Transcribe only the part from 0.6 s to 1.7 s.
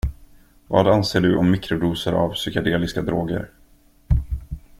Vad anser du om